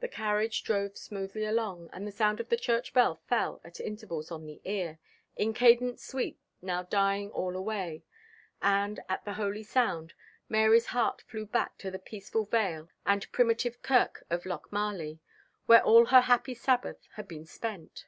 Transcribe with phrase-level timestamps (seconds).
[0.00, 4.32] The carriage drove smoothly along, and the sound of the church bell fell at intervals
[4.32, 4.98] on the ear,
[5.36, 8.02] "in cadence sweet, now dying all away;"
[8.60, 10.12] and, at the holy sound,
[10.48, 15.20] Mary's heart flew back to the peaceful vale and primitive kirk of Lochmarlie,
[15.66, 18.06] where all her happy Sabbath had been spent.